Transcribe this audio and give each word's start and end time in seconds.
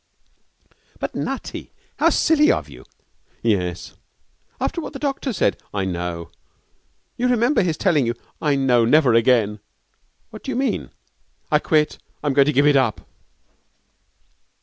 'But, 0.97 1.13
Nutty, 1.13 1.73
how 1.99 2.09
silly 2.09 2.51
of 2.51 2.67
you!' 2.67 2.85
'Yes.' 3.43 3.93
'After 4.59 4.81
what 4.81 4.93
the 4.93 4.97
doctor 4.97 5.31
said.' 5.31 5.61
'I 5.75 5.85
know.' 5.85 6.31
'You 7.17 7.27
remember 7.27 7.61
his 7.61 7.77
telling 7.77 8.07
you' 8.07 8.15
'I 8.41 8.55
know. 8.55 8.83
Never 8.83 9.13
again!' 9.13 9.59
'What 10.31 10.41
do 10.41 10.49
you 10.49 10.55
mean?' 10.55 10.89
'I 11.51 11.59
quit. 11.59 11.99
I'm 12.23 12.33
going 12.33 12.47
to 12.47 12.51
give 12.51 12.65
it 12.65 12.75
up.' 12.75 13.01